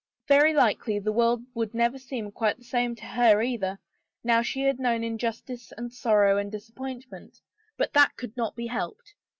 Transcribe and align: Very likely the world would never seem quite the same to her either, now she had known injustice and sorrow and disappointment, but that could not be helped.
Very 0.27 0.51
likely 0.51 0.97
the 0.97 1.11
world 1.11 1.43
would 1.53 1.75
never 1.75 1.99
seem 1.99 2.31
quite 2.31 2.57
the 2.57 2.63
same 2.63 2.95
to 2.95 3.05
her 3.05 3.39
either, 3.39 3.77
now 4.23 4.41
she 4.41 4.61
had 4.63 4.79
known 4.79 5.03
injustice 5.03 5.71
and 5.77 5.93
sorrow 5.93 6.37
and 6.39 6.51
disappointment, 6.51 7.39
but 7.77 7.93
that 7.93 8.15
could 8.17 8.35
not 8.35 8.55
be 8.55 8.65
helped. 8.65 9.13